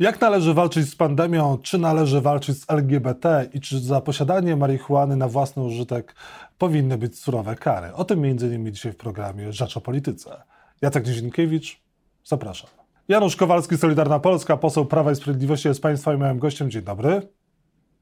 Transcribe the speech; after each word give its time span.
Jak 0.00 0.20
należy 0.20 0.54
walczyć 0.54 0.88
z 0.88 0.96
pandemią? 0.96 1.58
Czy 1.62 1.78
należy 1.78 2.20
walczyć 2.20 2.62
z 2.62 2.70
LGBT? 2.70 3.48
I 3.52 3.60
czy 3.60 3.80
za 3.80 4.00
posiadanie 4.00 4.56
marihuany 4.56 5.16
na 5.16 5.28
własny 5.28 5.62
użytek 5.62 6.14
powinny 6.58 6.98
być 6.98 7.18
surowe 7.18 7.56
kary? 7.56 7.92
O 7.94 8.04
tym 8.04 8.24
m.in. 8.24 8.72
dzisiaj 8.72 8.92
w 8.92 8.96
programie 8.96 9.52
Rzecz 9.52 9.76
o 9.76 9.80
Polityce. 9.80 10.42
Jacek 10.82 11.06
Nizinkiewicz, 11.06 11.80
zapraszam. 12.24 12.70
Janusz 13.08 13.36
Kowalski, 13.36 13.76
Solidarna 13.76 14.18
Polska, 14.18 14.56
poseł 14.56 14.86
Prawa 14.86 15.12
i 15.12 15.16
Sprawiedliwości 15.16 15.68
jest 15.68 15.82
Państwa 15.82 16.14
i 16.14 16.16
moim 16.16 16.38
gościem. 16.38 16.70
Dzień 16.70 16.82
dobry. 16.82 17.28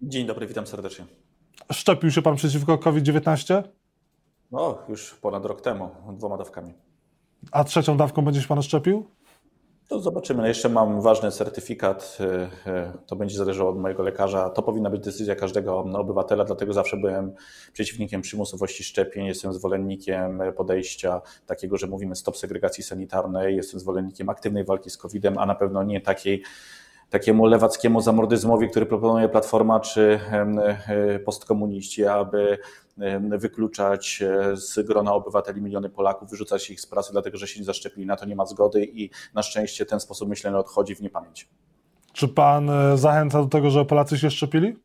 Dzień 0.03 0.27
dobry, 0.27 0.47
witam 0.47 0.67
serdecznie. 0.67 1.05
Szczepił 1.73 2.11
się 2.11 2.23
Pan 2.23 2.37
przeciwko 2.37 2.79
COVID-19? 2.79 3.63
No, 4.51 4.79
już 4.89 5.15
ponad 5.15 5.45
rok 5.45 5.61
temu, 5.61 5.91
dwoma 6.13 6.37
dawkami. 6.37 6.75
A 7.53 7.65
trzecią 7.65 7.97
dawką 7.97 8.23
będzie 8.23 8.43
się 8.43 8.49
Pan 8.49 8.63
szczepił? 8.63 9.07
To 9.89 10.01
zobaczymy. 10.01 10.43
No 10.43 10.49
jeszcze 10.49 10.69
mam 10.69 11.01
ważny 11.01 11.31
certyfikat. 11.31 12.19
E, 12.21 12.71
e, 12.71 12.93
to 13.07 13.17
będzie 13.17 13.37
zależało 13.37 13.71
od 13.71 13.79
mojego 13.79 14.03
lekarza. 14.03 14.51
To 14.51 14.63
powinna 14.63 14.91
być 14.91 15.05
decyzja 15.05 15.35
każdego 15.37 15.79
obywatela, 15.79 16.45
dlatego 16.45 16.73
zawsze 16.73 16.97
byłem 16.97 17.33
przeciwnikiem 17.73 18.23
przymusowości 18.23 18.85
szczepień. 18.85 19.27
Jestem 19.27 19.53
zwolennikiem 19.53 20.43
podejścia 20.57 21.21
takiego, 21.47 21.77
że 21.77 21.87
mówimy 21.87 22.17
stop 22.17 22.37
segregacji 22.37 22.85
sanitarnej. 22.85 23.57
Jestem 23.57 23.81
zwolennikiem 23.81 24.29
aktywnej 24.29 24.65
walki 24.65 24.91
z 24.91 24.97
COVID-em, 24.97 25.39
a 25.39 25.47
na 25.47 25.55
pewno 25.55 25.83
nie 25.83 26.01
takiej 26.01 26.43
takiemu 27.11 27.47
lewackiemu 27.47 28.01
zamordyzmowi, 28.01 28.69
który 28.69 28.87
proponuje 28.87 29.29
Platforma 29.29 29.81
czy 29.81 30.21
e, 30.31 31.19
postkomuniści, 31.19 32.07
aby 32.07 32.59
wykluczać 33.31 34.23
e, 34.23 34.57
z 34.57 34.87
grona 34.87 35.13
obywateli 35.13 35.63
miliony 35.63 35.91
Polaków, 35.91 36.31
wyrzucać 36.31 36.71
ich 36.71 36.81
z 36.81 36.87
pracy, 36.87 37.13
dlatego 37.13 37.39
że 37.39 37.47
się 37.47 37.61
nie 37.61 37.67
zaszczepili. 37.67 38.07
Na 38.07 38.17
to 38.17 38.27
nie 38.27 38.37
ma 38.37 38.47
zgody 38.47 38.85
i 38.85 39.11
na 39.35 39.43
szczęście 39.43 39.87
ten 39.87 40.01
sposób 40.01 40.29
myślenia 40.29 40.59
odchodzi 40.59 40.95
w 40.95 41.03
niepamięć. 41.03 41.49
Czy 42.13 42.29
pan 42.29 42.71
e, 42.71 42.99
zachęca 42.99 43.43
do 43.43 43.49
tego, 43.49 43.71
że 43.71 43.85
Polacy 43.85 44.19
się 44.19 44.31
szczepili? 44.31 44.77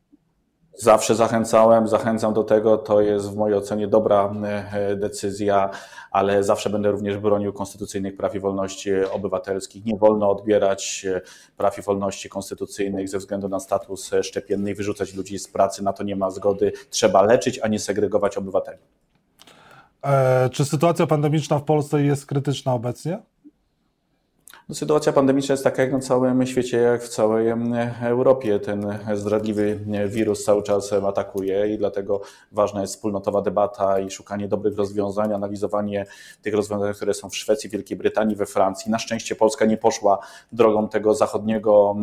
Zawsze 0.76 1.14
zachęcałem, 1.14 1.88
zachęcam 1.88 2.34
do 2.34 2.44
tego. 2.44 2.78
To 2.78 3.00
jest 3.00 3.30
w 3.30 3.36
mojej 3.36 3.58
ocenie 3.58 3.88
dobra 3.88 4.34
e, 4.72 4.96
decyzja, 4.96 5.70
ale 6.10 6.42
zawsze 6.42 6.70
będę 6.70 6.90
również 6.90 7.18
bronił 7.18 7.52
konstytucyjnych 7.52 8.16
praw 8.16 8.34
i 8.34 8.40
wolności 8.40 8.90
obywatelskich. 9.12 9.84
Nie 9.84 9.96
wolno 9.96 10.30
odbierać 10.30 11.06
e, 11.08 11.20
praw 11.56 11.78
i 11.78 11.82
wolności 11.82 12.28
konstytucyjnych 12.28 13.08
ze 13.08 13.18
względu 13.18 13.48
na 13.48 13.60
status 13.60 14.10
szczepienny 14.22 14.70
i 14.70 14.74
wyrzucać 14.74 15.14
ludzi 15.14 15.38
z 15.38 15.48
pracy. 15.48 15.84
Na 15.84 15.92
to 15.92 16.04
nie 16.04 16.16
ma 16.16 16.30
zgody. 16.30 16.72
Trzeba 16.90 17.22
leczyć, 17.22 17.60
a 17.62 17.68
nie 17.68 17.78
segregować 17.78 18.36
obywateli. 18.36 18.78
E, 20.04 20.48
czy 20.52 20.64
sytuacja 20.64 21.06
pandemiczna 21.06 21.58
w 21.58 21.64
Polsce 21.64 22.02
jest 22.02 22.26
krytyczna 22.26 22.74
obecnie? 22.74 23.18
No, 24.68 24.74
sytuacja 24.74 25.12
pandemiczna 25.12 25.52
jest 25.52 25.64
taka 25.64 25.82
jak 25.82 25.92
na 25.92 25.98
całym 25.98 26.46
świecie, 26.46 26.76
jak 26.76 27.02
w 27.02 27.08
całej 27.08 27.52
Europie. 28.02 28.60
Ten 28.60 28.98
zdradliwy 29.14 29.80
wirus 30.08 30.44
cały 30.44 30.62
czas 30.62 30.92
atakuje 30.92 31.74
i 31.74 31.78
dlatego 31.78 32.20
ważna 32.52 32.80
jest 32.80 32.94
wspólnotowa 32.94 33.42
debata 33.42 33.98
i 33.98 34.10
szukanie 34.10 34.48
dobrych 34.48 34.76
rozwiązań, 34.76 35.32
analizowanie 35.32 36.06
tych 36.42 36.54
rozwiązań, 36.54 36.94
które 36.94 37.14
są 37.14 37.30
w 37.30 37.36
Szwecji, 37.36 37.70
Wielkiej 37.70 37.96
Brytanii, 37.96 38.36
we 38.36 38.46
Francji. 38.46 38.90
Na 38.90 38.98
szczęście 38.98 39.36
Polska 39.36 39.64
nie 39.64 39.76
poszła 39.76 40.18
drogą 40.52 40.88
tego 40.88 41.14
zachodniego 41.14 41.96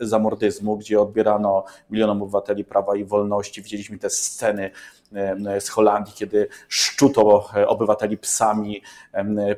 zamordyzmu, 0.00 0.76
gdzie 0.76 1.00
odbierano 1.00 1.64
milionom 1.90 2.22
obywateli 2.22 2.64
prawa 2.64 2.96
i 2.96 3.04
wolności. 3.04 3.62
Widzieliśmy 3.62 3.98
te 3.98 4.10
sceny 4.10 4.70
z 5.60 5.68
Holandii, 5.68 6.14
kiedy 6.16 6.48
szczuto 6.68 7.50
obywateli 7.66 8.18
psami, 8.18 8.82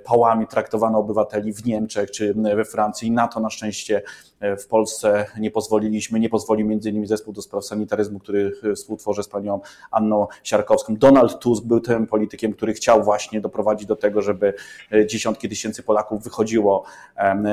pałami 0.04 0.46
traktowano 0.46 0.98
obywateli 0.98 1.52
w 1.52 1.64
Niemczech 1.64 2.10
czy 2.10 2.34
we 2.34 2.64
Francji. 2.64 3.10
Na 3.10 3.28
to 3.28 3.40
na 3.40 3.50
szczęście 3.50 4.02
e, 4.40 4.56
w 4.56 4.66
Polsce 4.66 5.26
nie 5.38 5.50
pozwoliliśmy. 5.50 6.20
Nie 6.20 6.28
pozwolił 6.28 6.70
innymi 6.70 7.06
zespół 7.06 7.34
do 7.34 7.42
spraw 7.42 7.64
sanitaryzmu, 7.64 8.18
który 8.18 8.52
e, 8.64 8.74
współtworzę 8.74 9.22
z 9.22 9.28
panią 9.28 9.60
Anną 9.90 10.26
Siarkowską. 10.42 10.96
Donald 10.96 11.38
Tusk 11.38 11.64
był 11.64 11.80
tym 11.80 12.06
politykiem, 12.06 12.52
który 12.52 12.72
chciał 12.72 13.02
właśnie 13.04 13.40
doprowadzić 13.40 13.86
do 13.86 13.96
tego, 13.96 14.22
żeby 14.22 14.54
e, 14.92 15.06
dziesiątki 15.06 15.48
tysięcy 15.48 15.82
Polaków 15.82 16.24
wychodziło 16.24 16.84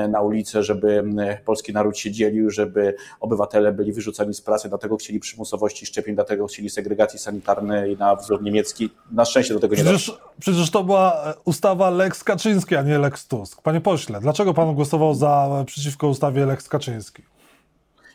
na 0.08 0.20
ulicę, 0.20 0.62
żeby 0.62 1.04
polski 1.44 1.72
naród 1.72 1.98
się 1.98 2.10
dzielił, 2.10 2.50
żeby 2.50 2.94
obywatele 3.20 3.72
byli 3.72 3.92
wyrzucani 3.92 4.34
z 4.34 4.40
pracy, 4.40 4.68
dlatego 4.68 4.96
chcieli 4.96 5.20
przymusowości 5.20 5.86
szczepień, 5.86 6.14
dlatego 6.14 6.46
chcieli 6.46 6.70
segregacji 6.70 7.18
sanitarnej 7.18 7.87
na 7.96 8.16
wzór 8.16 8.42
niemiecki. 8.42 8.90
Na 9.12 9.24
szczęście 9.24 9.54
do 9.54 9.60
tego 9.60 9.76
nie 9.76 9.82
przecież, 9.82 10.18
Przecież 10.40 10.70
to 10.70 10.84
była 10.84 11.34
ustawa 11.44 11.90
Lex 11.90 12.24
Kaczyński, 12.24 12.76
a 12.76 12.82
nie 12.82 12.98
Lex 12.98 13.28
Tusk. 13.28 13.62
Panie 13.62 13.80
pośle, 13.80 14.20
dlaczego 14.20 14.54
pan 14.54 14.74
głosował 14.74 15.14
za, 15.14 15.64
przeciwko 15.66 16.08
ustawie 16.08 16.46
Lex 16.46 16.68
Kaczyński. 16.68 17.22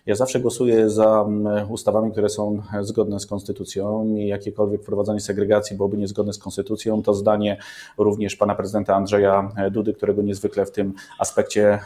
Ja 0.06 0.16
zawsze 0.16 0.40
głosuję 0.40 0.90
za 0.90 1.25
mm, 1.28 1.72
ustawami, 1.72 2.12
które 2.12 2.30
są 2.30 2.62
zgodne 2.81 3.19
z 3.19 3.25
konstytucją 3.25 4.08
i 4.16 4.28
jakiekolwiek 4.28 4.81
wprowadzanie 4.81 5.19
segregacji 5.19 5.78
byłoby 5.78 5.97
niezgodne 5.97 6.34
z 6.34 6.38
konstytucją. 6.38 7.03
To 7.03 7.14
zdanie 7.14 7.58
również 7.97 8.36
pana 8.36 8.56
prezydenta 8.56 8.96
Andrzeja 8.96 9.52
Dudy, 9.72 9.94
którego 9.94 10.22
niezwykle 10.22 10.66
w 10.66 10.72
tym 10.72 10.94
aspekcie 11.19 11.80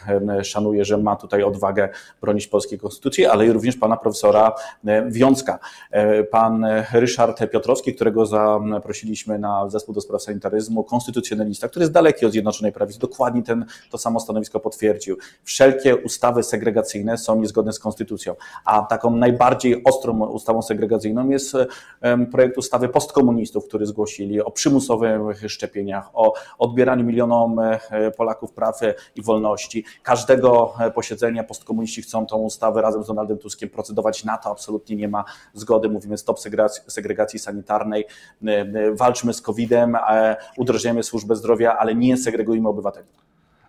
szanuję, 0.44 0.86
że 0.86 0.98
ma 0.98 1.16
tutaj 1.16 1.44
odwagę 1.44 1.90
bronić 2.22 2.48
polskiej 2.48 2.80
konstytucji, 2.80 3.26
ale 3.26 3.48
i 3.48 3.52
również 3.52 3.78
pana 3.78 3.98
profesora 3.98 4.54
Wiązka. 5.08 5.60
E, 5.92 6.24
pan 6.24 6.66
Ryszard 6.94 7.52
Piotrowski, 7.52 7.96
którego 7.96 8.26
zaprosiliśmy 8.26 9.40
na 9.40 9.70
zespół 9.70 9.96
do 9.96 10.02
spraw 10.02 10.24
sanitaryzmu, 10.24 10.84
konstytucjonalista, 10.84 11.68
który 11.68 11.84
jest 11.84 11.94
daleki 11.94 12.26
od 12.26 12.32
Zjednoczonej 12.32 12.72
Prawicy, 12.72 13.00
dokładnie 13.00 13.44
ten, 13.44 13.66
to 13.92 13.98
samo 13.98 14.20
stanowisko 14.20 14.60
potwierdził. 14.60 15.18
Wszelkie 15.44 15.98
ustawy 15.98 16.44
segregacyjne 16.44 17.18
są 17.18 17.40
niezgodne 17.42 17.74
z 17.74 17.80
konstytucją 17.80 18.07
A 18.66 18.82
taką 18.82 19.12
najbardziej 19.12 19.84
ostrą 19.84 20.26
ustawą 20.26 20.62
segregacyjną 20.62 21.30
jest 21.30 21.58
projekt 22.32 22.58
ustawy 22.58 22.90
postkomunistów, 22.90 23.68
który 23.68 23.86
zgłosili 23.86 24.42
o 24.42 24.52
przymusowych 24.52 25.44
szczepieniach, 25.48 26.10
o 26.14 26.34
odbieraniu 26.58 27.04
milionom 27.04 27.60
e, 27.60 27.80
Polaków 28.18 28.52
praw 28.52 28.80
i 29.16 29.22
wolności. 29.22 29.86
Każdego 30.04 30.74
e, 30.80 30.92
posiedzenia 30.92 31.44
postkomuniści 31.44 32.02
chcą 32.02 32.26
tą 32.26 32.38
ustawę 32.38 32.82
razem 32.82 33.04
z 33.04 33.08
Donaldem 33.08 33.38
Tuskiem 33.38 33.70
procedować. 33.70 34.24
Na 34.24 34.38
to 34.38 34.50
absolutnie 34.50 34.96
nie 34.96 35.08
ma 35.08 35.24
zgody. 35.54 35.90
Mówimy 35.90 36.18
stop 36.18 36.40
segregacji 36.88 37.40
sanitarnej, 37.40 38.06
e, 38.46 38.96
walczmy 38.96 39.34
z 39.34 39.42
COVID-em, 39.42 39.98
udrożniamy 40.58 41.04
służbę 41.04 41.36
zdrowia, 41.36 41.78
ale 41.78 41.96
nie 41.96 42.18
segregujmy 42.18 42.70
obywateli. 42.70 43.08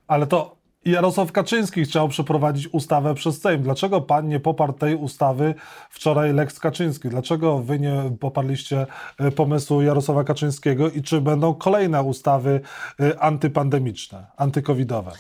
Ale 0.07 0.27
to 0.27 0.58
Jarosław 0.85 1.33
Kaczyński 1.33 1.85
chciał 1.85 2.09
przeprowadzić 2.09 2.69
ustawę 2.73 3.15
przez 3.15 3.41
Sejm. 3.41 3.63
Dlaczego 3.63 4.01
pan 4.01 4.29
nie 4.29 4.41
poparł 4.41 4.73
tej 4.73 4.97
ustawy 4.97 5.55
wczoraj 5.91 6.33
Lex 6.33 6.61
Kaczyński? 6.61 7.09
Dlaczego 7.09 7.59
wy 7.59 7.79
nie 7.79 8.17
poparliście 8.21 8.87
e, 9.19 9.31
pomysłu 9.31 9.83
Jarosława 9.83 10.25
Kaczyńskiego 10.25 10.91
i 10.91 11.03
czy 11.03 11.21
będą 11.21 11.55
kolejne 11.55 12.03
ustawy 12.03 12.61
e, 13.01 13.21
antypandemiczne, 13.21 14.27
antykowidowe? 14.37 15.13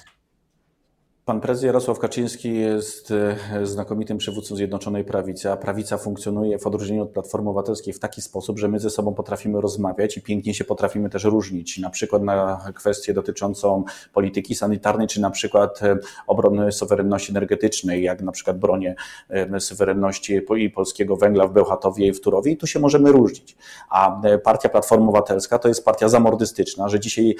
Pan 1.28 1.40
prezes 1.40 1.64
Jarosław 1.64 1.98
Kaczyński 1.98 2.54
jest 2.54 3.10
e, 3.10 3.66
znakomitym 3.66 4.18
przywódcą 4.18 4.56
Zjednoczonej 4.56 5.04
Prawicy, 5.04 5.50
a 5.50 5.56
prawica 5.56 5.98
funkcjonuje 5.98 6.58
w 6.58 6.66
odróżnieniu 6.66 7.02
od 7.02 7.10
Platformy 7.10 7.50
Obywatelskiej 7.50 7.94
w 7.94 7.98
taki 7.98 8.22
sposób, 8.22 8.58
że 8.58 8.68
my 8.68 8.80
ze 8.80 8.90
sobą 8.90 9.14
potrafimy 9.14 9.60
rozmawiać 9.60 10.16
i 10.16 10.22
pięknie 10.22 10.54
się 10.54 10.64
potrafimy 10.64 11.10
też 11.10 11.24
różnić, 11.24 11.78
na 11.78 11.90
przykład 11.90 12.22
na 12.22 12.60
kwestię 12.74 13.14
dotyczącą 13.14 13.84
polityki 14.12 14.54
sanitarnej, 14.54 15.06
czy 15.06 15.20
na 15.20 15.30
przykład 15.30 15.82
e, 15.82 15.98
obrony 16.26 16.72
suwerenności 16.72 17.32
energetycznej, 17.32 18.02
jak 18.02 18.22
na 18.22 18.32
przykład 18.32 18.58
bronię 18.58 18.94
e, 19.28 19.60
suwerenności 19.60 20.40
i 20.56 20.70
polskiego 20.70 21.16
węgla 21.16 21.46
w 21.46 21.52
Bełchatowie 21.52 22.06
i 22.06 22.12
w 22.12 22.20
Turowie 22.20 22.52
i 22.52 22.56
tu 22.56 22.66
się 22.66 22.80
możemy 22.80 23.12
różnić. 23.12 23.56
A 23.90 24.20
partia 24.44 24.68
Platforma 24.68 25.04
Obywatelska 25.04 25.58
to 25.58 25.68
jest 25.68 25.84
partia 25.84 26.08
zamordystyczna, 26.08 26.88
że 26.88 27.00
dzisiaj 27.00 27.36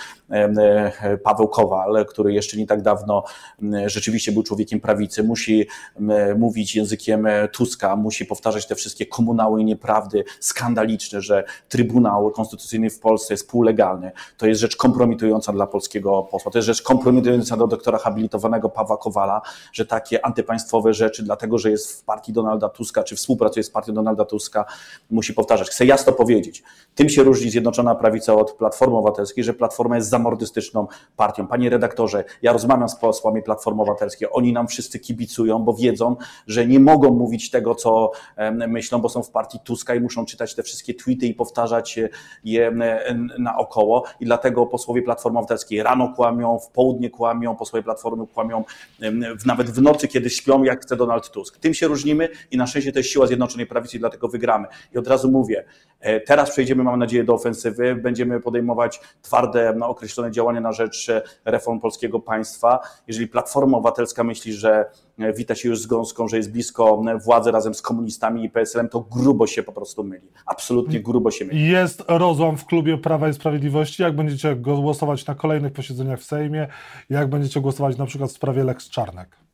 Paweł 1.22 1.48
Kowal, 1.48 2.06
który 2.06 2.32
jeszcze 2.32 2.56
nie 2.56 2.66
tak 2.66 2.82
dawno 2.82 3.24
rzeczywiście 3.86 4.32
był 4.32 4.42
człowiekiem 4.42 4.80
prawicy, 4.80 5.22
musi 5.22 5.66
mówić 6.38 6.76
językiem 6.76 7.26
e, 7.26 7.48
Tuska, 7.48 7.96
musi 7.96 8.26
powtarzać 8.26 8.66
te 8.66 8.74
wszystkie 8.74 9.06
komunały 9.06 9.60
i 9.60 9.64
nieprawdy 9.64 10.24
skandaliczne, 10.40 11.20
że 11.20 11.44
Trybunał 11.68 12.30
Konstytucyjny 12.30 12.90
w 12.90 13.00
Polsce 13.00 13.34
jest 13.34 13.50
półlegalny. 13.50 14.12
To 14.36 14.46
jest 14.46 14.60
rzecz 14.60 14.76
kompromitująca 14.76 15.52
dla 15.52 15.66
polskiego 15.66 16.22
posła. 16.30 16.52
To 16.52 16.58
jest 16.58 16.66
rzecz 16.66 16.82
kompromitująca 16.82 17.56
dla 17.56 17.66
doktora 17.66 17.98
habilitowanego 17.98 18.68
Pawła 18.68 18.96
Kowala, 18.96 19.42
że 19.72 19.86
takie 19.86 20.26
antypaństwowe 20.26 20.94
rzeczy, 20.94 21.22
dlatego 21.22 21.58
że 21.58 21.70
jest 21.70 22.00
w 22.00 22.04
partii 22.04 22.32
Donalda 22.32 22.68
Tuska, 22.68 23.02
czy 23.02 23.16
współpracuje 23.16 23.64
z 23.64 23.70
partią 23.70 23.94
Donalda 23.94 24.24
Tuska, 24.24 24.64
musi 25.10 25.34
powtarzać. 25.34 25.70
Chcę 25.70 25.86
jasno 25.86 26.12
powiedzieć, 26.12 26.62
tym 26.94 27.08
się 27.08 27.22
różni 27.22 27.50
Zjednoczona 27.50 27.94
Prawica 27.94 28.34
od 28.34 28.52
Platformy 28.52 28.96
Obywatelskiej, 28.96 29.44
że 29.44 29.54
Platforma 29.54 29.96
jest 29.96 30.08
zamordystyczną 30.08 30.86
partią. 31.16 31.46
Panie 31.46 31.70
redaktorze, 31.70 32.24
ja 32.42 32.52
rozmawiam 32.52 32.88
z 32.88 32.96
posłami 32.96 33.42
Platformy 33.42 33.67
Platformy 33.68 33.82
Obywatelskiej. 33.82 34.28
Oni 34.32 34.52
nam 34.52 34.68
wszyscy 34.68 34.98
kibicują, 34.98 35.58
bo 35.58 35.74
wiedzą, 35.74 36.16
że 36.46 36.66
nie 36.66 36.80
mogą 36.80 37.10
mówić 37.10 37.50
tego, 37.50 37.74
co 37.74 38.10
myślą, 38.68 39.00
bo 39.00 39.08
są 39.08 39.22
w 39.22 39.30
partii 39.30 39.58
Tuska 39.64 39.94
i 39.94 40.00
muszą 40.00 40.26
czytać 40.26 40.54
te 40.54 40.62
wszystkie 40.62 40.94
tweety 40.94 41.26
i 41.26 41.34
powtarzać 41.34 41.98
je 42.44 42.72
naokoło. 43.38 44.04
I 44.20 44.24
dlatego 44.24 44.66
posłowie 44.66 45.02
Platformy 45.02 45.38
Obywatelskiej 45.38 45.82
rano 45.82 46.12
kłamią, 46.16 46.58
w 46.58 46.68
południe 46.68 47.10
kłamią, 47.10 47.56
posłowie 47.56 47.82
Platformy 47.82 48.26
kłamią 48.26 48.64
nawet 49.46 49.70
w 49.70 49.82
nocy, 49.82 50.08
kiedy 50.08 50.30
śpią, 50.30 50.64
jak 50.64 50.82
chce 50.82 50.96
Donald 50.96 51.30
Tusk. 51.30 51.58
Tym 51.58 51.74
się 51.74 51.86
różnimy 51.86 52.28
i 52.50 52.56
na 52.56 52.66
szczęście 52.66 52.92
to 52.92 52.98
jest 52.98 53.10
siła 53.10 53.26
Zjednoczonej 53.26 53.66
Prawicy 53.66 53.96
i 53.96 54.00
dlatego 54.00 54.28
wygramy. 54.28 54.66
I 54.94 54.98
od 54.98 55.08
razu 55.08 55.30
mówię, 55.30 55.64
e, 56.00 56.20
teraz 56.20 56.50
przejdziemy, 56.50 56.82
mam 56.82 56.98
nadzieję, 56.98 57.24
do 57.24 57.34
ofensywy, 57.34 57.94
będziemy 57.94 58.40
podejmować 58.40 59.00
twarde, 59.22 59.74
no, 59.76 59.88
określone 59.88 60.30
działania 60.30 60.60
na 60.60 60.72
rzecz 60.72 61.08
e, 61.08 61.22
reform 61.44 61.80
polskiego 61.80 62.20
państwa. 62.20 62.80
Jeżeli 63.06 63.28
Platforma 63.28 63.57
Obywatelska 63.64 64.24
myśli, 64.24 64.52
że 64.52 64.84
e, 65.18 65.32
wita 65.32 65.54
się 65.54 65.68
już 65.68 65.80
z 65.80 65.86
gąską, 65.86 66.28
że 66.28 66.36
jest 66.36 66.52
blisko 66.52 67.02
władzy 67.24 67.50
razem 67.50 67.74
z 67.74 67.82
komunistami 67.82 68.44
i 68.44 68.50
PSL-em, 68.50 68.88
to 68.88 69.00
grubo 69.00 69.46
się 69.46 69.62
po 69.62 69.72
prostu 69.72 70.04
myli. 70.04 70.28
Absolutnie 70.46 71.00
grubo 71.00 71.30
się 71.30 71.44
myli. 71.44 71.68
Jest 71.68 72.04
rozłam 72.08 72.56
w 72.56 72.66
klubie 72.66 72.98
Prawa 72.98 73.28
i 73.28 73.34
Sprawiedliwości. 73.34 74.02
Jak 74.02 74.16
będziecie 74.16 74.56
głosować 74.56 75.26
na 75.26 75.34
kolejnych 75.34 75.72
posiedzeniach 75.72 76.20
w 76.20 76.24
Sejmie? 76.24 76.68
Jak 77.10 77.30
będziecie 77.30 77.60
głosować 77.60 77.96
na 77.96 78.06
przykład 78.06 78.30
w 78.30 78.34
sprawie 78.34 78.64
Lex 78.64 78.90
Czarnek? 78.90 79.47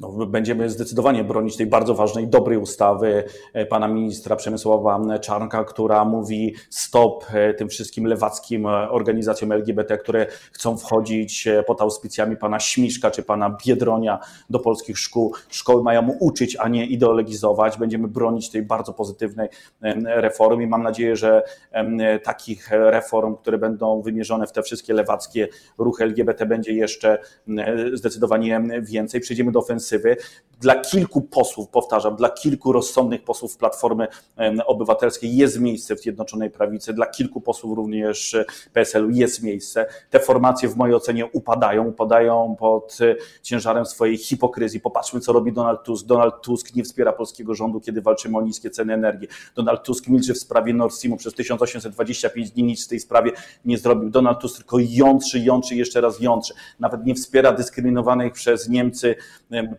No, 0.00 0.26
będziemy 0.26 0.70
zdecydowanie 0.70 1.24
bronić 1.24 1.56
tej 1.56 1.66
bardzo 1.66 1.94
ważnej, 1.94 2.28
dobrej 2.28 2.58
ustawy 2.58 3.24
e, 3.52 3.66
pana 3.66 3.88
ministra 3.88 4.36
Przemysława 4.36 5.00
Czarnka, 5.20 5.64
która 5.64 6.04
mówi 6.04 6.54
stop 6.70 7.26
e, 7.32 7.54
tym 7.54 7.68
wszystkim 7.68 8.06
lewackim 8.06 8.66
e, 8.66 8.90
organizacjom 8.90 9.52
LGBT, 9.52 9.98
które 9.98 10.26
chcą 10.52 10.76
wchodzić 10.76 11.48
pod 11.66 11.80
auspicjami 11.80 12.36
pana 12.36 12.60
Śmiszka 12.60 13.10
czy 13.10 13.22
pana 13.22 13.56
Biedronia 13.66 14.18
do 14.50 14.58
polskich 14.58 14.98
szkół. 14.98 15.34
Szkoły 15.48 15.82
mają 15.82 16.16
uczyć, 16.20 16.56
a 16.60 16.68
nie 16.68 16.86
ideologizować. 16.86 17.78
Będziemy 17.78 18.08
bronić 18.08 18.50
tej 18.50 18.62
bardzo 18.62 18.92
pozytywnej 18.92 19.48
reformy 20.04 20.62
i 20.62 20.66
mam 20.66 20.82
nadzieję, 20.82 21.16
że 21.16 21.42
takich 22.22 22.70
reform, 22.70 23.36
które 23.36 23.58
będą 23.58 24.02
wymierzone 24.02 24.46
w 24.46 24.52
te 24.52 24.62
wszystkie 24.62 24.94
lewackie 24.94 25.48
ruchy 25.78 26.04
LGBT 26.04 26.46
będzie 26.46 26.72
jeszcze 26.72 27.18
zdecydowanie 27.92 28.62
więcej. 28.82 29.20
Przejdziemy 29.20 29.52
do 29.52 29.58
ofensywy 29.58 29.73
ofensywy. 29.74 30.16
Dla 30.64 30.80
kilku 30.80 31.22
posłów, 31.22 31.68
powtarzam, 31.68 32.16
dla 32.16 32.28
kilku 32.28 32.72
rozsądnych 32.72 33.24
posłów 33.24 33.56
Platformy 33.56 34.08
Obywatelskiej 34.66 35.36
jest 35.36 35.60
miejsce 35.60 35.96
w 35.96 36.00
Zjednoczonej 36.00 36.50
Prawicy, 36.50 36.92
dla 36.92 37.06
kilku 37.06 37.40
posłów 37.40 37.76
również 37.76 38.36
PSL-u 38.72 39.10
jest 39.10 39.42
miejsce. 39.42 39.86
Te 40.10 40.20
formacje 40.20 40.68
w 40.68 40.76
mojej 40.76 40.96
ocenie 40.96 41.26
upadają, 41.26 41.86
upadają 41.86 42.56
pod 42.58 42.98
e, 43.00 43.16
ciężarem 43.42 43.86
swojej 43.86 44.16
hipokryzji. 44.16 44.80
Popatrzmy, 44.80 45.20
co 45.20 45.32
robi 45.32 45.52
Donald 45.52 45.82
Tusk. 45.82 46.06
Donald 46.06 46.34
Tusk 46.42 46.74
nie 46.74 46.84
wspiera 46.84 47.12
polskiego 47.12 47.54
rządu, 47.54 47.80
kiedy 47.80 48.02
walczymy 48.02 48.38
o 48.38 48.42
niskie 48.42 48.70
ceny 48.70 48.94
energii. 48.94 49.28
Donald 49.56 49.82
Tusk 49.82 50.08
milczy 50.08 50.34
w 50.34 50.38
sprawie 50.38 50.74
Nord 50.74 50.94
Streamu 50.94 51.16
przez 51.16 51.34
1825 51.34 52.50
dni, 52.50 52.62
nic 52.62 52.84
w 52.84 52.88
tej 52.88 53.00
sprawie 53.00 53.32
nie 53.64 53.78
zrobił. 53.78 54.10
Donald 54.10 54.40
Tusk 54.40 54.56
tylko 54.56 54.76
jątrzy, 54.80 55.38
jątrzy, 55.38 55.74
jeszcze 55.76 56.00
raz 56.00 56.20
jątrzy. 56.20 56.54
Nawet 56.80 57.06
nie 57.06 57.14
wspiera 57.14 57.52
dyskryminowanych 57.52 58.32
przez 58.32 58.68
Niemcy 58.68 59.14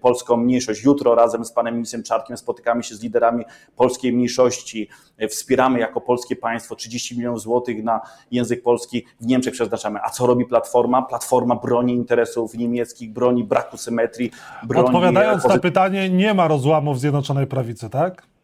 polską 0.01 0.37
mniejszość. 0.37 0.74
Jutro 0.83 1.15
razem 1.15 1.45
z 1.45 1.51
panem 1.51 1.73
ministrem 1.73 2.03
Czarkiem 2.03 2.37
spotykamy 2.37 2.83
się 2.83 2.95
z 2.95 3.03
liderami 3.03 3.43
polskiej 3.75 4.13
mniejszości. 4.13 4.89
Wspieramy 5.29 5.79
jako 5.79 6.01
polskie 6.01 6.35
państwo 6.35 6.75
30 6.75 7.17
milionów 7.17 7.41
złotych 7.41 7.83
na 7.83 8.01
język 8.31 8.63
polski 8.63 9.05
w 9.21 9.25
Niemczech 9.25 9.53
przeznaczamy. 9.53 9.99
A 10.03 10.09
co 10.09 10.27
robi 10.27 10.45
Platforma? 10.45 11.01
Platforma 11.01 11.55
broni 11.55 11.93
interesów 11.93 12.53
niemieckich, 12.53 13.13
broni 13.13 13.43
braku 13.43 13.77
symetrii. 13.77 14.31
Broni 14.63 14.87
Odpowiadając 14.87 15.45
na 15.45 15.59
pytanie, 15.59 16.09
nie 16.09 16.33
ma 16.33 16.47
rozłamu 16.47 16.93
w 16.93 16.99
Zjednoczonej 16.99 17.47
Prawicy, 17.47 17.89
tak? 17.89 18.34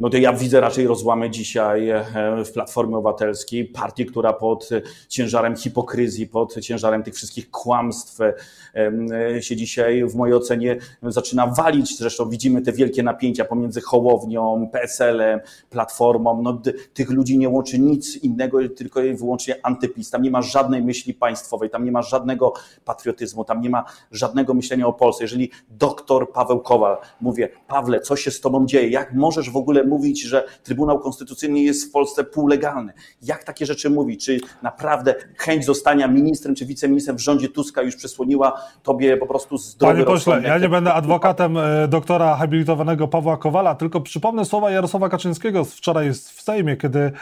No 0.00 0.10
to 0.10 0.16
ja 0.16 0.32
widzę 0.32 0.60
raczej 0.60 0.86
rozłamy 0.86 1.30
dzisiaj 1.30 1.90
e, 1.90 2.04
w 2.44 2.52
Platformie 2.52 2.96
Obywatelskiej, 2.96 3.64
partii, 3.64 4.06
która 4.06 4.32
pod 4.32 4.68
ciężarem 5.08 5.56
hipokryzji, 5.56 6.26
pod 6.26 6.60
ciężarem 6.60 7.02
tych 7.02 7.14
wszystkich 7.14 7.50
kłamstw 7.50 8.20
e, 8.20 9.42
się 9.42 9.56
dzisiaj 9.56 10.04
w 10.04 10.14
mojej 10.14 10.34
ocenie 10.34 10.76
zaczyna 11.02 11.46
walić. 11.46 11.98
Zresztą 11.98 12.28
widzimy 12.28 12.62
te 12.62 12.72
wielkie 12.72 13.02
napięcia 13.02 13.44
pomiędzy 13.44 13.80
Hołownią, 13.80 14.68
PSL-em, 14.72 15.40
Platformą. 15.70 16.42
No, 16.42 16.62
tych 16.94 17.10
ludzi 17.10 17.38
nie 17.38 17.48
łączy 17.48 17.78
nic 17.78 18.16
innego, 18.16 18.58
tylko 18.76 19.02
i 19.02 19.14
wyłącznie 19.14 19.54
antypis. 19.62 20.10
Tam 20.10 20.22
nie 20.22 20.30
ma 20.30 20.42
żadnej 20.42 20.82
myśli 20.82 21.14
państwowej, 21.14 21.70
tam 21.70 21.84
nie 21.84 21.92
ma 21.92 22.02
żadnego 22.02 22.52
patriotyzmu, 22.84 23.44
tam 23.44 23.60
nie 23.60 23.70
ma 23.70 23.84
żadnego 24.10 24.54
myślenia 24.54 24.86
o 24.86 24.92
Polsce. 24.92 25.24
Jeżeli 25.24 25.50
doktor 25.70 26.32
Paweł 26.32 26.60
Kowal, 26.60 26.96
mówię, 27.20 27.48
Pawle, 27.68 28.00
co 28.00 28.16
się 28.16 28.30
z 28.30 28.40
tobą 28.40 28.66
dzieje? 28.66 28.88
Jak 28.88 29.14
możesz 29.14 29.50
w 29.50 29.56
ogóle 29.56 29.87
mówić, 29.88 30.22
że 30.22 30.44
Trybunał 30.62 31.00
Konstytucyjny 31.00 31.60
jest 31.60 31.88
w 31.88 31.90
Polsce 31.90 32.24
półlegalny. 32.24 32.92
Jak 33.22 33.44
takie 33.44 33.66
rzeczy 33.66 33.90
mówi? 33.90 34.16
Czy 34.16 34.40
naprawdę 34.62 35.14
chęć 35.36 35.64
zostania 35.64 36.08
ministrem 36.08 36.54
czy 36.54 36.66
wiceministrem 36.66 37.16
w 37.16 37.20
rządzie 37.20 37.48
Tuska 37.48 37.82
już 37.82 37.96
przysłoniła 37.96 38.60
tobie 38.82 39.16
po 39.16 39.26
prostu 39.26 39.58
zdrowy 39.58 39.94
Panie 39.94 40.06
pośle, 40.06 40.42
ja 40.42 40.58
nie 40.58 40.68
będę 40.68 40.94
adwokatem 40.94 41.56
e, 41.56 41.88
doktora 41.88 42.36
habilitowanego 42.36 43.08
Pawła 43.08 43.36
Kowala, 43.36 43.74
tylko 43.74 44.00
przypomnę 44.00 44.44
słowa 44.44 44.70
Jarosława 44.70 45.08
Kaczyńskiego 45.08 45.64
wczoraj 45.64 46.12
w 46.12 46.42
Sejmie, 46.42 46.76
kiedy 46.76 47.12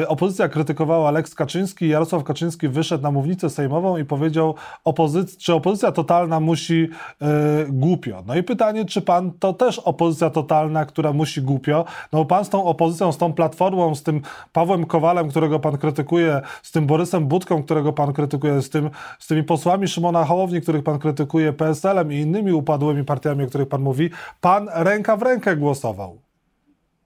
e, 0.00 0.08
opozycja 0.08 0.48
krytykowała 0.48 1.10
Lex 1.10 1.34
Kaczyński. 1.34 1.88
Jarosław 1.88 2.24
Kaczyński 2.24 2.68
wyszedł 2.68 3.02
na 3.02 3.10
mównicę 3.10 3.50
sejmową 3.50 3.96
i 3.96 4.04
powiedział, 4.04 4.54
opozyc 4.84 5.36
czy 5.36 5.54
opozycja 5.54 5.92
totalna 5.92 6.40
musi 6.40 6.88
e, 7.22 7.26
głupio. 7.68 8.22
No 8.26 8.36
i 8.36 8.42
pytanie, 8.42 8.84
czy 8.84 9.02
pan 9.02 9.32
to 9.38 9.52
też 9.52 9.78
opozycja 9.78 10.30
totalna, 10.30 10.86
która 10.86 11.12
musi 11.12 11.42
głupio? 11.42 11.84
No 12.12 12.24
pan 12.24 12.44
z 12.44 12.48
tą 12.48 12.64
opozycją, 12.64 13.12
z 13.12 13.18
tą 13.18 13.32
platformą, 13.32 13.94
z 13.94 14.02
tym 14.02 14.20
Pawłem 14.52 14.86
Kowalem, 14.86 15.28
którego 15.28 15.60
pan 15.60 15.78
krytykuje, 15.78 16.40
z 16.62 16.72
tym 16.72 16.86
Borysem 16.86 17.26
Budką, 17.26 17.62
którego 17.62 17.92
pan 17.92 18.12
krytykuje, 18.12 18.62
z, 18.62 18.70
tym, 18.70 18.90
z 19.18 19.26
tymi 19.26 19.42
posłami 19.42 19.88
Szymona 19.88 20.24
Hołowni, 20.24 20.60
których 20.60 20.84
pan 20.84 20.98
krytykuje, 20.98 21.52
PSL-em 21.52 22.12
i 22.12 22.16
innymi 22.16 22.52
upadłymi 22.52 23.04
partiami, 23.04 23.44
o 23.44 23.46
których 23.46 23.68
pan 23.68 23.82
mówi, 23.82 24.10
pan 24.40 24.68
ręka 24.74 25.16
w 25.16 25.22
rękę 25.22 25.56
głosował. 25.56 26.23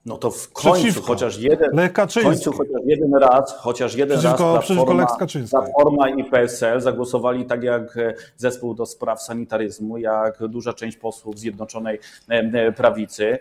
No 0.08 0.18
to 0.18 0.30
w 0.30 0.52
końcu 0.52 0.72
przeciwko. 0.72 1.06
chociaż 1.06 1.38
jeden, 1.38 1.70
w 1.70 2.22
końcu 2.22 2.52
chociaż 2.52 2.82
jeden 2.84 3.14
raz, 3.14 3.54
chociaż 3.58 3.94
jeden 3.94 4.18
przeciwko, 4.18 4.54
raz 4.54 4.66
Platforma, 4.66 5.06
Platforma 5.50 6.08
i 6.08 6.24
PSL 6.24 6.80
zagłosowali 6.80 7.44
tak 7.44 7.62
jak 7.62 7.96
e, 7.96 8.14
zespół 8.36 8.74
do 8.74 8.86
spraw 8.86 9.22
sanitaryzmu, 9.22 9.98
jak 9.98 10.46
duża 10.46 10.72
część 10.72 10.96
posłów 10.96 11.38
Zjednoczonej 11.38 11.98
e, 12.28 12.72
Prawicy 12.72 13.38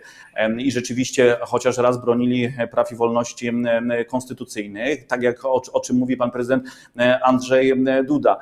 i 0.58 0.72
rzeczywiście 0.72 1.36
chociaż 1.40 1.78
raz 1.78 2.00
bronili 2.00 2.52
praw 2.70 2.92
i 2.92 2.94
wolności 2.94 3.52
konstytucyjnych, 4.08 5.06
tak 5.06 5.22
jak 5.22 5.44
o, 5.44 5.62
o 5.72 5.80
czym 5.80 5.96
mówi 5.96 6.16
pan 6.16 6.30
prezydent 6.30 6.64
e, 6.98 7.20
Andrzej 7.24 7.84
Duda. 8.06 8.38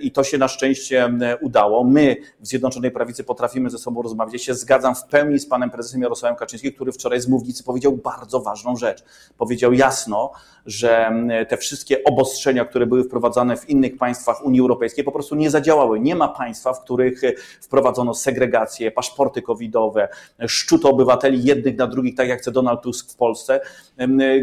I 0.00 0.10
to 0.10 0.24
się 0.24 0.38
na 0.38 0.48
szczęście 0.48 1.12
udało. 1.40 1.84
My 1.84 2.16
w 2.40 2.46
Zjednoczonej 2.46 2.90
Prawicy 2.90 3.24
potrafimy 3.24 3.70
ze 3.70 3.78
sobą 3.78 4.02
rozmawiać. 4.02 4.32
Ja 4.32 4.38
się 4.38 4.54
zgadzam 4.54 4.94
w 4.94 5.04
pełni 5.04 5.38
z 5.38 5.46
panem 5.46 5.70
prezesem 5.70 6.02
Jarosławem 6.02 6.36
Kaczyńskim, 6.36 6.72
który 6.72 6.92
wczoraj 6.92 7.20
z 7.20 7.28
mównicy 7.28 7.61
powiedział 7.62 7.92
bardzo 7.92 8.40
ważną 8.40 8.76
rzecz. 8.76 9.04
Powiedział 9.38 9.72
jasno, 9.72 10.32
że 10.66 11.06
mm, 11.06 11.46
te 11.46 11.56
wszystkie 11.56 12.04
obostrzenia, 12.04 12.64
które 12.64 12.86
były 12.86 13.04
wprowadzane 13.04 13.56
w 13.56 13.68
innych 13.70 13.96
państwach 13.96 14.44
Unii 14.44 14.60
Europejskiej, 14.60 15.04
po 15.04 15.12
prostu 15.12 15.34
nie 15.34 15.50
zadziałały. 15.50 16.00
Nie 16.00 16.16
ma 16.16 16.28
państwa, 16.28 16.72
w 16.72 16.80
których 16.80 17.24
e, 17.24 17.32
wprowadzono 17.60 18.14
segregację, 18.14 18.90
paszporty 18.90 19.42
covidowe, 19.42 20.08
szczuto 20.46 20.90
obywateli 20.90 21.44
jednych 21.44 21.76
na 21.76 21.86
drugich, 21.86 22.14
tak 22.14 22.28
jak 22.28 22.40
chce 22.40 22.52
Donald 22.52 22.82
Tusk 22.82 23.12
w 23.12 23.16
Polsce, 23.16 23.60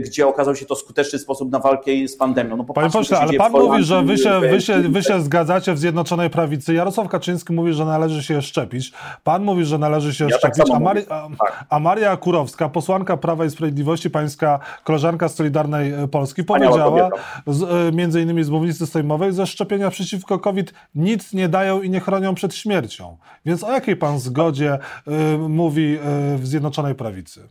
gdzie 0.02 0.28
okazał 0.28 0.56
się 0.56 0.66
to 0.66 0.76
skuteczny 0.76 1.20
sposób 1.20 1.52
na 1.52 1.60
walkę 1.60 1.92
z 2.08 2.18
pandemią. 2.18 2.58
No, 2.58 2.64
Panie 2.64 2.90
pośle, 2.90 3.20
ale 3.20 3.34
pan 3.34 3.52
mówi, 3.52 3.84
że 3.84 4.04
wy 4.04 4.18
się, 4.18 4.40
wy, 4.40 4.62
się, 4.62 4.80
wy 4.80 5.04
się 5.04 5.22
zgadzacie 5.22 5.74
w 5.74 5.80
Zjednoczonej 5.80 6.30
Prawicy. 6.30 6.74
Jarosław 6.74 7.08
Kaczyński 7.08 7.54
mówi, 7.54 7.74
że 7.74 7.86
należy 7.86 8.24
się 8.24 8.42
szczepić. 8.42 8.94
Pan 9.24 9.44
mówi, 9.44 9.66
że 9.66 9.78
należy 9.78 10.14
się 10.14 10.26
ja 10.26 10.30
tak 10.30 10.40
szczepić. 10.40 10.72
Tak 10.72 10.78
a, 10.78 10.80
Mari 10.80 11.02
a, 11.10 11.28
tak. 11.40 11.66
a 11.70 11.80
Maria 11.80 12.18
Kurowska, 12.18 12.70
posłanka 12.70 13.09
Prawa 13.18 13.46
i 13.46 13.50
Sprawiedliwości, 13.50 14.10
pańska 14.10 14.60
koleżanka 14.84 15.30
z 15.30 15.36
Solidarnej 15.36 15.94
e, 15.94 16.08
Polski, 16.08 16.44
powiedziała, 16.44 17.10
z, 17.48 17.64
e, 17.64 17.96
między 17.96 18.22
innymi 18.22 18.44
z 18.44 18.50
mównicy 18.50 18.88
sejmowej, 18.88 19.34
że 19.34 19.48
szczepienia 19.48 19.90
przeciwko 19.90 20.40
COVID 20.40 20.74
nic 20.96 21.34
nie 21.34 21.50
dają 21.50 21.82
i 21.82 21.90
nie 21.90 22.00
chronią 22.00 22.36
przed 22.36 22.56
śmiercią. 22.56 23.18
Więc 23.46 23.64
o 23.64 23.72
jakiej 23.72 23.96
pan 23.96 24.20
zgodzie 24.20 24.80
y, 25.08 25.38
mówi 25.38 25.98
y, 26.36 26.38
w 26.38 26.48
Zjednoczonej 26.48 26.96
Prawicy? 26.96 27.50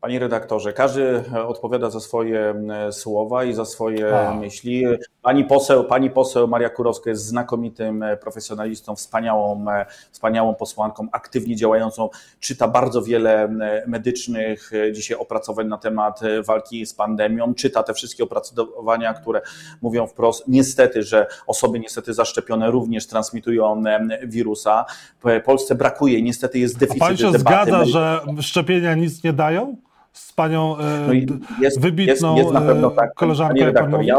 Panie 0.00 0.18
redaktorze, 0.18 0.72
każdy 0.72 1.24
odpowiada 1.46 1.90
za 1.90 2.00
swoje 2.00 2.54
słowa 2.90 3.44
i 3.44 3.52
za 3.52 3.64
swoje 3.64 4.28
A. 4.28 4.34
myśli. 4.34 4.84
Pani 5.22 5.44
poseł, 5.44 5.84
pani 5.84 6.10
poseł 6.10 6.48
Maria 6.48 6.68
Kurowska 6.68 7.10
jest 7.10 7.24
znakomitym 7.26 8.04
profesjonalistą, 8.20 8.96
wspaniałą, 8.96 9.64
wspaniałą 10.10 10.54
posłanką, 10.54 11.08
aktywnie 11.12 11.56
działającą, 11.56 12.08
czyta 12.40 12.68
bardzo 12.68 13.02
wiele 13.02 13.48
medycznych 13.86 14.70
dzisiaj 14.92 15.18
opracowań 15.18 15.68
na 15.68 15.78
temat 15.78 16.20
walki 16.44 16.86
z 16.86 16.94
pandemią, 16.94 17.54
czyta 17.54 17.82
te 17.82 17.94
wszystkie 17.94 18.24
opracowania, 18.24 19.14
które 19.14 19.40
mówią 19.82 20.06
wprost, 20.06 20.44
niestety, 20.48 21.02
że 21.02 21.26
osoby 21.46 21.80
niestety 21.80 22.14
zaszczepione 22.14 22.70
również 22.70 23.06
transmitują 23.06 23.82
wirusa. 24.26 24.84
W 25.24 25.42
Polsce 25.44 25.74
brakuje, 25.74 26.22
niestety 26.22 26.58
jest 26.58 26.78
deficyt 26.78 27.02
A 27.02 27.06
pan 27.06 27.16
się 27.16 27.32
zgadza, 27.32 27.84
że 27.84 28.20
szczepienia 28.40 28.94
nic 28.94 29.24
nie 29.24 29.32
dają? 29.32 29.76
Z 30.16 30.32
panią 30.32 30.78
e, 30.78 31.06
no 31.06 31.12
jest, 31.60 31.80
wybitną 31.80 32.36
jest, 32.36 32.52
jest 32.52 32.66
pewno 32.66 32.90
tak, 32.90 33.14
koleżanką. 33.14 34.00
Ja, 34.02 34.16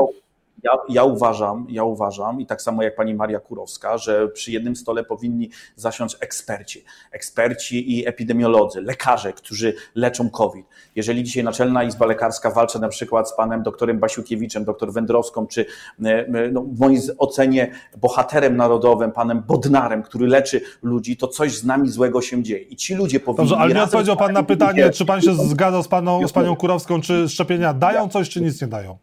ja, 0.64 0.72
ja, 0.90 1.04
uważam, 1.04 1.66
ja 1.70 1.84
uważam 1.84 2.42
i 2.42 2.46
tak 2.46 2.62
samo 2.62 2.84
jak 2.84 2.96
pani 2.96 3.16
Maria 3.16 3.40
Kurowska, 3.40 3.98
że 3.98 4.28
przy 4.28 4.52
jednym 4.52 4.76
stole 4.76 5.04
powinni 5.04 5.50
zasiąść 5.76 6.18
eksperci, 6.20 6.84
eksperci 7.12 7.98
i 7.98 8.08
epidemiolodzy, 8.08 8.82
lekarze, 8.82 9.34
którzy 9.34 9.74
leczą 9.96 10.30
COVID. 10.30 10.66
Jeżeli 10.96 11.24
dzisiaj 11.24 11.44
Naczelna 11.44 11.84
Izba 11.84 12.06
Lekarska 12.06 12.52
walczy 12.52 12.80
na 12.80 12.88
przykład 12.88 13.30
z 13.30 13.36
panem 13.36 13.64
doktorem 13.64 14.00
Basiukiewiczem, 14.00 14.66
doktor 14.66 14.94
Wędrowską, 14.94 15.48
czy 15.48 15.66
e, 16.06 16.52
no, 16.52 16.62
w 16.62 16.80
mojej 16.80 17.02
ocenie 17.18 17.72
bohaterem 17.98 18.58
narodowym, 18.58 19.12
panem 19.12 19.44
Bodnarem, 19.48 20.04
który 20.04 20.28
leczy 20.28 20.62
ludzi, 20.84 21.18
to 21.18 21.28
coś 21.28 21.58
z 21.58 21.66
nami 21.66 21.90
złego 21.90 22.22
się 22.22 22.44
dzieje. 22.44 22.64
I 22.64 22.76
ci 22.76 22.96
ludzie 22.96 23.20
powinni... 23.20 23.50
Dobrze, 23.50 23.64
ale 23.64 23.74
nie 23.74 23.84
odpowiedział 23.84 24.18
pan 24.18 24.34
na 24.34 24.44
pytanie, 24.44 24.90
czy 24.90 25.06
pan 25.06 25.22
się 25.22 25.34
zgadza 25.34 25.84
z, 25.84 25.88
paną, 25.88 26.28
z 26.28 26.32
panią 26.32 26.56
Kurowską, 26.56 27.02
czy 27.02 27.30
szczepienia 27.30 27.74
dają 27.74 28.10
coś, 28.10 28.30
czy 28.30 28.42
nic 28.42 28.62
nie 28.62 28.68
dają? 28.68 28.98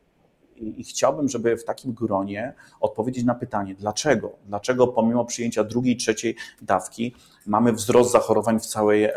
I 0.57 0.85
chciałbym, 0.85 1.29
żeby 1.29 1.57
w 1.57 1.65
takim 1.65 1.93
gronie 1.93 2.55
odpowiedzieć 2.81 3.25
na 3.25 3.35
pytanie, 3.35 3.75
dlaczego? 3.75 4.33
Dlaczego 4.47 4.87
pomimo 4.87 5.25
przyjęcia 5.25 5.65
drugiej, 5.65 5.97
trzeciej 5.97 6.37
dawki 6.63 7.15
mamy 7.47 7.73
wzrost 7.73 8.13
zachorowań 8.13 8.61
w 8.61 8.67
całej 8.67 9.09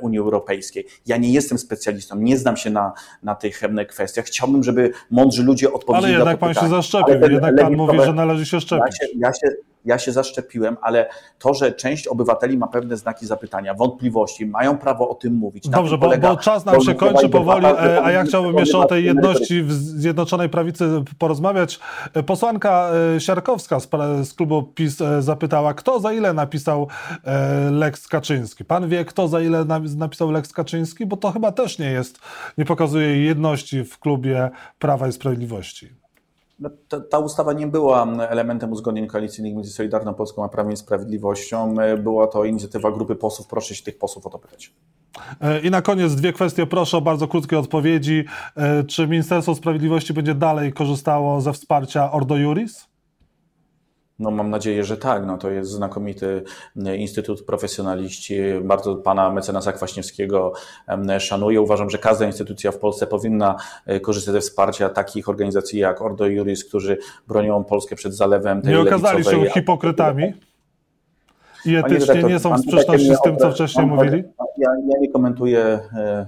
Unii 0.00 0.18
Europejskiej? 0.18 0.86
Ja 1.06 1.16
nie 1.16 1.32
jestem 1.32 1.58
specjalistą, 1.58 2.16
nie 2.16 2.38
znam 2.38 2.56
się 2.56 2.70
na, 2.70 2.92
na 3.22 3.34
tych 3.34 3.62
kwestiach. 3.88 4.24
Chciałbym, 4.24 4.62
żeby 4.62 4.90
mądrzy 5.10 5.42
ludzie 5.42 5.72
odpowiedzieli 5.72 6.14
Ale 6.14 6.18
jednak 6.18 6.38
pan 6.38 6.54
się 6.54 6.68
zaszczepił, 6.68 7.30
jednak 7.30 7.56
pan 7.56 7.76
mówi, 7.76 7.98
że 8.04 8.12
należy 8.12 8.46
się 8.46 8.60
szczepić. 8.60 8.96
Ja 9.00 9.06
się, 9.06 9.12
ja 9.18 9.32
się, 9.32 9.56
ja 9.84 9.98
się 9.98 10.12
zaszczepiłem, 10.12 10.76
ale 10.82 11.08
to, 11.38 11.54
że 11.54 11.72
część 11.72 12.06
obywateli 12.06 12.58
ma 12.58 12.68
pewne 12.68 12.96
znaki 12.96 13.26
zapytania, 13.26 13.74
wątpliwości, 13.74 14.46
mają 14.46 14.78
prawo 14.78 15.08
o 15.08 15.14
tym 15.14 15.34
mówić. 15.34 15.68
Dobrze, 15.68 15.98
bo, 15.98 16.18
bo, 16.18 16.36
czas 16.36 16.64
nam 16.64 16.80
się 16.80 16.94
kończy 16.94 17.28
powoli, 17.28 17.66
e, 17.66 18.04
a 18.04 18.10
ja 18.10 18.24
chciałbym 18.24 18.58
jeszcze 18.58 18.78
o 18.78 18.84
tej 18.84 19.04
jedności 19.04 19.62
w 19.62 19.72
Zjednoczonej 19.72 20.48
Prawicy 20.48 21.04
porozmawiać. 21.18 21.80
E, 22.14 22.22
posłanka 22.22 22.90
e, 23.16 23.20
Siarkowska 23.20 23.80
z 24.22 24.34
klubu 24.34 24.62
PiS 24.62 24.96
zapytała, 25.18 25.74
kto 25.74 26.00
za 26.00 26.12
ile 26.12 26.32
napisał 26.32 26.88
Lex 27.70 28.08
Kaczyński. 28.08 28.64
Pan 28.64 28.88
wie, 28.88 29.04
kto 29.04 29.28
za 29.28 29.40
ile 29.40 29.64
napisał 29.96 30.30
Lex 30.30 30.52
Kaczyński? 30.52 31.06
Bo 31.06 31.16
to 31.16 31.32
chyba 31.32 31.52
też 31.52 31.78
nie 31.78 31.90
jest, 31.90 32.18
nie 32.58 32.64
pokazuje 32.64 33.24
jedności 33.24 33.84
w 33.84 33.98
klubie 33.98 34.50
Prawa 34.78 35.08
i 35.08 35.12
Sprawiedliwości. 35.12 36.03
No, 36.58 36.70
ta, 36.88 37.00
ta, 37.00 37.18
ustawa 37.18 37.52
nie 37.52 37.66
była 37.66 38.06
elementem 38.28 38.72
uzgodnień 38.72 39.06
koalicyjnych 39.06 39.54
między 39.54 39.70
Solidarną 39.70 40.14
Polską 40.14 40.44
a 40.44 40.48
Prawem 40.48 40.72
i 40.72 40.76
Sprawiedliwością. 40.76 41.74
Była 41.98 42.26
to 42.26 42.44
inicjatywa 42.44 42.92
grupy 42.92 43.16
posłów. 43.16 43.48
Proszę 43.48 43.74
się 43.74 43.84
tych 43.84 43.98
posłów 43.98 44.26
o 44.26 44.30
to 44.30 44.38
pytać. 44.38 44.72
E, 45.40 45.60
I 45.60 45.70
na 45.70 45.82
koniec 45.82 46.14
dwie 46.14 46.32
kwestie. 46.32 46.66
Proszę 46.66 46.96
o 46.96 47.00
bardzo 47.00 47.28
krótkie 47.28 47.58
odpowiedzi. 47.58 48.24
E, 48.56 48.84
czy 48.84 49.08
Ministerstwo 49.08 49.54
Sprawiedliwości 49.54 50.14
będzie 50.14 50.34
dalej 50.34 50.72
korzystało 50.72 51.40
ze 51.40 51.52
wsparcia 51.52 52.12
Ordo 52.12 52.36
Juris? 52.36 52.93
No 54.18 54.30
mam 54.30 54.50
nadzieję, 54.50 54.84
że 54.84 54.96
tak. 54.96 55.26
No 55.26 55.38
to 55.38 55.50
jest 55.50 55.70
znakomity 55.70 56.42
e, 56.86 56.96
instytut 56.96 57.42
profesjonaliści. 57.42 58.36
Bardzo 58.62 58.96
pana 58.96 59.30
mecenasa 59.30 59.72
Kwaśniewskiego 59.72 60.52
szanuję. 61.18 61.60
Uważam, 61.60 61.90
że 61.90 61.98
każda 61.98 62.26
instytucja 62.26 62.72
w 62.72 62.78
Polsce 62.78 63.06
powinna 63.06 63.56
e, 63.86 64.00
korzystać 64.00 64.32
ze 64.32 64.40
wsparcia 64.40 64.88
takich 64.88 65.28
organizacji 65.28 65.78
jak 65.78 66.02
Ordo 66.02 66.26
Juris, 66.26 66.64
którzy 66.64 66.98
bronią 67.28 67.64
Polskę 67.64 67.96
przed 67.96 68.14
zalewem 68.14 68.62
tej 68.62 68.72
Nie 68.72 68.80
okazali 68.80 69.24
się 69.24 69.50
hipokrytami? 69.50 70.32
I 71.66 71.76
etycznie 71.76 72.22
nie 72.22 72.38
są 72.38 72.56
w 72.56 72.60
sprzeczności 72.60 73.14
z 73.14 73.20
tym, 73.20 73.36
co 73.36 73.50
wcześniej 73.50 73.86
mówili? 73.86 74.24
Ja, 74.58 74.68
ja 74.88 74.98
nie 75.00 75.10
komentuję 75.10 75.80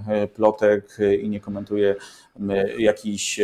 e, 0.08 0.28
plotek 0.28 0.98
i 1.20 1.28
nie 1.28 1.40
komentuję 1.40 1.94
jakichś 2.78 3.40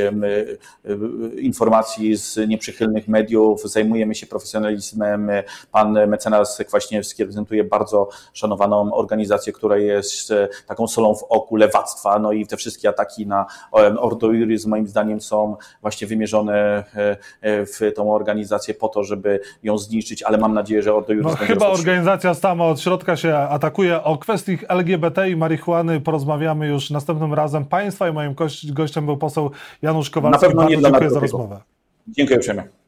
informacji 1.38 2.16
z 2.16 2.48
nieprzychylnych 2.48 3.08
mediów, 3.08 3.62
zajmujemy 3.62 4.14
się 4.14 4.26
profesjonalizmem. 4.26 5.30
Pan 5.72 6.08
mecenas 6.08 6.58
Kwaśniewski 6.66 7.22
reprezentuje 7.22 7.64
bardzo 7.64 8.08
szanowaną 8.32 8.94
organizację, 8.94 9.52
która 9.52 9.76
jest 9.76 10.30
e, 10.30 10.48
taką 10.66 10.88
solą 10.88 11.14
w 11.14 11.22
oku 11.22 11.56
lewactwa, 11.56 12.18
no 12.18 12.32
i 12.32 12.46
te 12.46 12.56
wszystkie 12.56 12.88
ataki 12.88 13.26
na 13.26 13.46
Ordo 13.98 14.32
Juris 14.32 14.66
moim 14.66 14.86
zdaniem 14.86 15.20
są 15.20 15.56
właśnie 15.80 16.06
wymierzone 16.06 16.54
e, 16.54 17.16
e, 17.40 17.66
w 17.66 17.80
tą 17.96 18.14
organizację 18.14 18.74
po 18.74 18.88
to, 18.88 19.04
żeby 19.04 19.40
ją 19.62 19.78
zniszczyć, 19.78 20.22
ale 20.22 20.38
mam 20.38 20.54
nadzieję, 20.54 20.82
że 20.82 20.94
Ordo 20.94 21.14
no, 21.14 21.30
Chyba 21.30 21.66
organizacja 21.66 22.34
sama 22.34 22.64
od 22.64 22.80
środka 22.80 23.16
się 23.16 23.36
atakuje. 23.36 24.02
O 24.02 24.18
kwestii 24.18 24.58
LGBT 24.68 25.30
i 25.30 25.36
marihuany 25.36 26.00
porozmawiamy 26.00 26.66
już 26.66 26.90
następnym 26.90 27.34
razem. 27.34 27.64
Państwa 27.64 28.08
i 28.08 28.12
moim 28.12 28.34
gościem 28.82 29.06
był 29.06 29.16
poseł 29.16 29.50
Janusz 29.82 30.10
Kowalski. 30.10 30.42
Na 30.42 30.48
pewno 30.48 30.68
nie 30.68 30.76
Bardzo 30.76 30.90
dziękuję 30.90 31.10
za 31.10 31.20
rozmowę. 31.20 31.60
Dziękuję 32.08 32.38
uprzejmie. 32.38 32.81